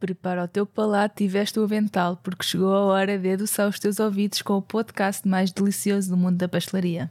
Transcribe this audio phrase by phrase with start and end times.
[0.00, 3.78] Prepara o teu palato e veste o avental, porque chegou a hora de adoçar os
[3.78, 7.10] teus ouvidos com o podcast mais delicioso do mundo da pastelaria.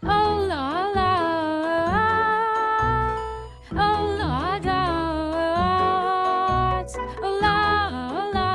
[0.00, 1.24] Olá, olá.
[3.72, 4.44] Olá.
[7.20, 7.90] Olá,
[8.22, 8.54] olá.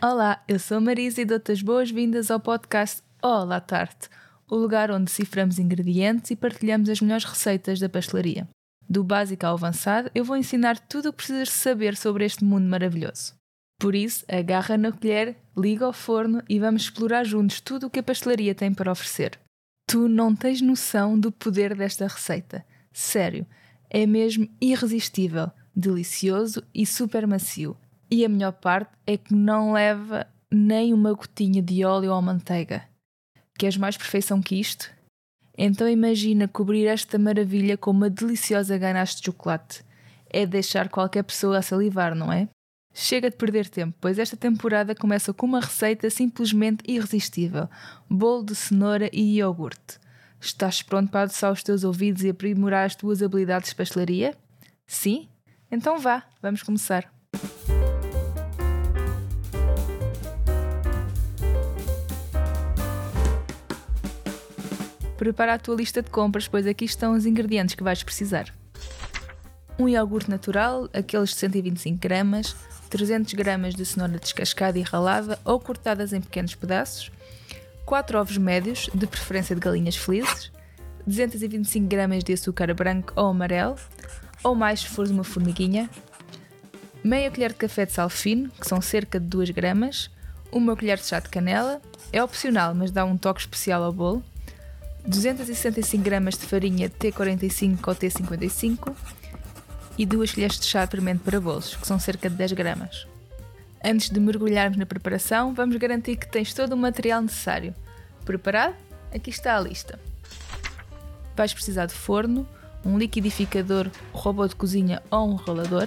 [0.00, 0.10] Olá.
[0.10, 4.08] Olá, eu sou a Marisa e dou-te as boas-vindas ao podcast Olá Tarte,
[4.50, 8.48] o lugar onde ciframos ingredientes e partilhamos as melhores receitas da pastelaria.
[8.88, 12.68] Do básico ao avançado, eu vou ensinar tudo o que precisas saber sobre este mundo
[12.68, 13.34] maravilhoso.
[13.78, 17.98] Por isso, agarra na colher, liga ao forno e vamos explorar juntos tudo o que
[17.98, 19.38] a pastelaria tem para oferecer.
[19.86, 22.64] Tu não tens noção do poder desta receita.
[22.92, 23.46] Sério,
[23.90, 27.76] é mesmo irresistível, delicioso e super macio.
[28.10, 32.84] E a melhor parte é que não leva nem uma gotinha de óleo ou manteiga.
[33.56, 34.90] Queres mais perfeição que isto?
[35.56, 39.84] Então imagina cobrir esta maravilha com uma deliciosa ganache de chocolate.
[40.28, 42.48] É deixar qualquer pessoa a salivar, não é?
[42.92, 47.68] Chega de perder tempo, pois esta temporada começa com uma receita simplesmente irresistível:
[48.10, 49.98] bolo de cenoura e iogurte.
[50.40, 54.36] Estás pronto para adoçar os teus ouvidos e aprimorar as tuas habilidades de pastelaria?
[54.86, 55.28] Sim?
[55.70, 57.13] Então vá, vamos começar.
[65.16, 68.52] Prepara a tua lista de compras, pois aqui estão os ingredientes que vais precisar.
[69.78, 72.54] Um iogurte natural, aqueles de 125 gramas,
[72.90, 77.10] 300 gramas de cenoura descascada e ralada ou cortadas em pequenos pedaços,
[77.84, 80.52] 4 ovos médios, de preferência de galinhas felizes,
[81.06, 83.76] 225 gramas de açúcar branco ou amarelo,
[84.42, 85.90] ou mais se fores uma formiguinha,
[87.02, 90.10] meia colher de café de sal fino, que são cerca de 2 gramas,
[90.52, 94.24] uma colher de chá de canela, é opcional, mas dá um toque especial ao bolo,
[95.06, 98.94] 265 gramas de farinha T45 ou T55
[99.98, 103.06] e 2 colheres de chá de fermento para bolos, que são cerca de 10 gramas.
[103.84, 107.74] Antes de mergulharmos na preparação, vamos garantir que tens todo o material necessário.
[108.24, 108.74] Preparado?
[109.14, 110.00] Aqui está a lista.
[111.36, 112.48] Vais precisar de forno,
[112.82, 115.86] um liquidificador, robô de cozinha ou um rolador,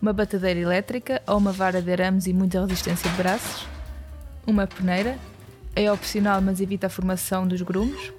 [0.00, 3.66] uma batadeira elétrica ou uma vara de arames e muita resistência de braços,
[4.46, 5.18] uma peneira,
[5.74, 8.12] é opcional mas evita a formação dos grumos,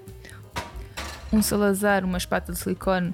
[1.32, 3.14] um salazar, uma espátula de silicone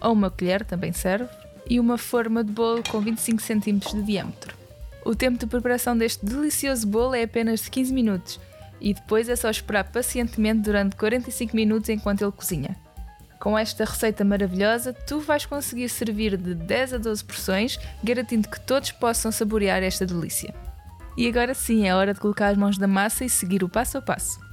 [0.00, 1.28] ou uma colher também serve,
[1.68, 4.56] e uma forma de bolo com 25 cm de diâmetro.
[5.04, 8.40] O tempo de preparação deste delicioso bolo é apenas de 15 minutos
[8.80, 12.76] e depois é só esperar pacientemente durante 45 minutos enquanto ele cozinha.
[13.40, 18.60] Com esta receita maravilhosa, tu vais conseguir servir de 10 a 12 porções, garantindo que
[18.60, 20.52] todos possam saborear esta delícia.
[21.16, 23.98] E agora sim é hora de colocar as mãos na massa e seguir o passo
[23.98, 24.47] a passo.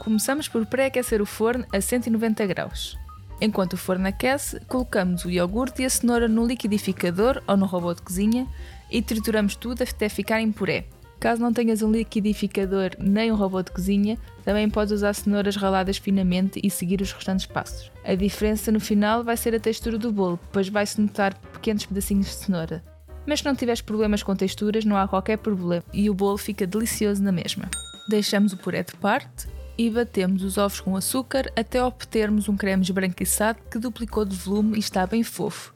[0.00, 2.96] Começamos por pré-aquecer o forno a 190 graus.
[3.38, 7.92] Enquanto o forno aquece, colocamos o iogurte e a cenoura no liquidificador ou no robô
[7.92, 8.48] de cozinha
[8.90, 10.86] e trituramos tudo até ficar em puré.
[11.20, 15.98] Caso não tenhas um liquidificador nem um robô de cozinha, também podes usar cenouras raladas
[15.98, 17.92] finamente e seguir os restantes passos.
[18.02, 22.24] A diferença no final vai ser a textura do bolo, pois vai-se notar pequenos pedacinhos
[22.24, 22.82] de cenoura.
[23.26, 26.66] Mas se não tiveres problemas com texturas, não há qualquer problema e o bolo fica
[26.66, 27.68] delicioso na mesma.
[28.08, 32.82] Deixamos o puré de parte e batemos os ovos com açúcar até obtermos um creme
[32.82, 35.72] esbranquiçado que duplicou de volume e está bem fofo,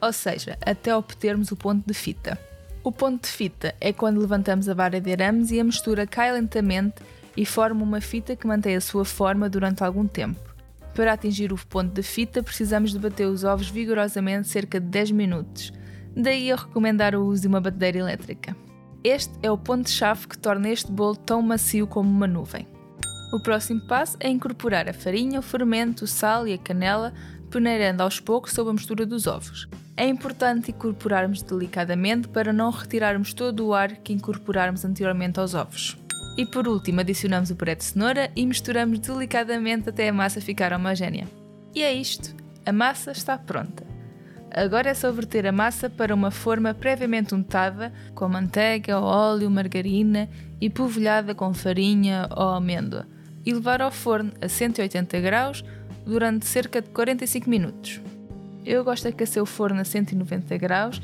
[0.00, 2.38] ou seja, até obtermos o ponto de fita.
[2.84, 6.32] O ponto de fita é quando levantamos a vara de arames e a mistura cai
[6.32, 7.02] lentamente
[7.36, 10.54] e forma uma fita que mantém a sua forma durante algum tempo.
[10.94, 15.10] Para atingir o ponto de fita, precisamos de bater os ovos vigorosamente cerca de 10
[15.10, 15.72] minutos.
[16.16, 18.56] Daí eu recomendar o uso de uma batedeira elétrica.
[19.02, 22.77] Este é o ponto-chave que torna este bolo tão macio como uma nuvem.
[23.30, 27.12] O próximo passo é incorporar a farinha, o fermento, o sal e a canela,
[27.50, 29.68] peneirando aos poucos sob a mistura dos ovos.
[29.98, 35.98] É importante incorporarmos delicadamente para não retirarmos todo o ar que incorporarmos anteriormente aos ovos.
[36.38, 40.72] E por último, adicionamos o puré de cenoura e misturamos delicadamente até a massa ficar
[40.72, 41.28] homogénea.
[41.74, 42.34] E é isto,
[42.64, 43.86] a massa está pronta.
[44.50, 50.30] Agora é só verter a massa para uma forma previamente untada com manteiga, óleo, margarina
[50.58, 55.64] e polvilhada com farinha ou amêndoa e levar ao forno a 180 graus
[56.04, 58.00] durante cerca de 45 minutos.
[58.64, 61.00] Eu gosto de aquecer o forno a 190 graus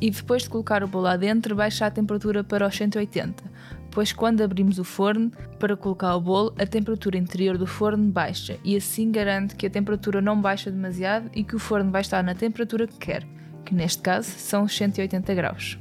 [0.00, 3.42] e depois de colocar o bolo lá dentro baixar a temperatura para os 180,
[3.90, 8.58] pois quando abrimos o forno para colocar o bolo, a temperatura interior do forno baixa
[8.64, 12.22] e assim garante que a temperatura não baixa demasiado e que o forno vai estar
[12.22, 13.24] na temperatura que quer,
[13.64, 15.78] que neste caso são os 180 graus.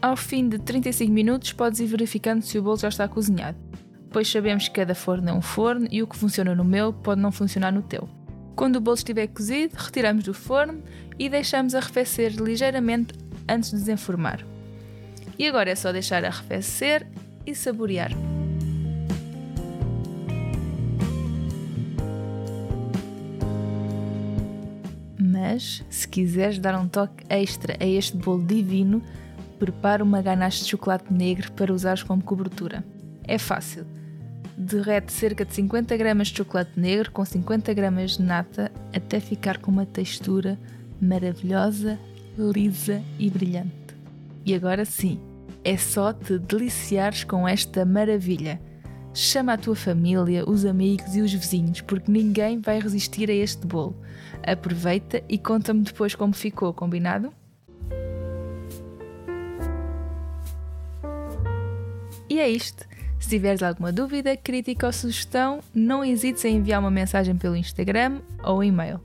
[0.00, 3.58] Ao fim de 35 minutos podes ir verificando se o bolo já está cozinhado
[4.14, 7.20] pois sabemos que cada forno é um forno e o que funciona no meu pode
[7.20, 8.08] não funcionar no teu.
[8.54, 10.84] Quando o bolo estiver cozido, retiramos do forno
[11.18, 13.12] e deixamos arrefecer ligeiramente
[13.48, 14.38] antes de desenformar.
[15.36, 17.04] E agora é só deixar arrefecer
[17.44, 18.12] e saborear.
[25.18, 29.02] Mas, se quiseres dar um toque extra a este bolo divino,
[29.58, 32.84] prepara uma ganache de chocolate negro para usares como cobertura.
[33.24, 33.84] É fácil.
[34.56, 39.58] Derrete cerca de 50 gramas de chocolate negro com 50 gramas de nata até ficar
[39.58, 40.58] com uma textura
[41.00, 41.98] maravilhosa,
[42.38, 43.72] lisa e brilhante.
[44.46, 45.18] E agora sim,
[45.64, 48.60] é só te deliciares com esta maravilha.
[49.12, 53.66] Chama a tua família, os amigos e os vizinhos, porque ninguém vai resistir a este
[53.66, 53.96] bolo.
[54.42, 57.32] Aproveita e conta-me depois como ficou, combinado?
[62.28, 62.84] E é isto.
[63.24, 68.20] Se tiveres alguma dúvida, crítica ou sugestão, não hesites em enviar uma mensagem pelo Instagram
[68.42, 69.00] ou e-mail.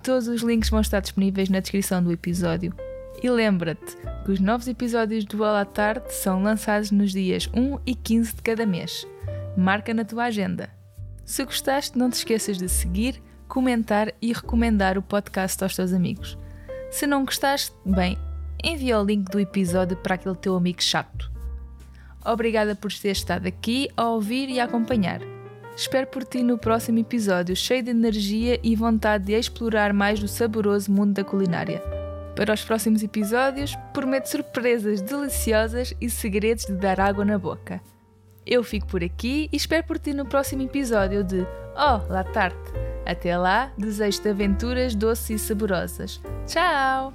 [0.00, 2.72] Todos os links vão estar disponíveis na descrição do episódio.
[3.20, 7.96] E lembra-te que os novos episódios do à Tarde são lançados nos dias 1 e
[7.96, 9.04] 15 de cada mês.
[9.56, 10.70] Marca na tua agenda.
[11.24, 16.38] Se gostaste, não te esqueças de seguir, comentar e recomendar o podcast aos teus amigos.
[16.92, 18.16] Se não gostaste, bem,
[18.62, 21.33] envia o link do episódio para aquele teu amigo chato.
[22.24, 25.20] Obrigada por ter estado aqui a ouvir e a acompanhar.
[25.76, 30.28] Espero por ti no próximo episódio, cheio de energia e vontade de explorar mais o
[30.28, 31.82] saboroso mundo da culinária.
[32.36, 37.80] Para os próximos episódios, prometo surpresas deliciosas e segredos de dar água na boca.
[38.46, 41.46] Eu fico por aqui e espero por ti no próximo episódio de
[41.76, 42.72] Oh, La Tarte.
[43.06, 46.20] Até lá, desejo-te aventuras doces e saborosas.
[46.46, 47.12] Tchau!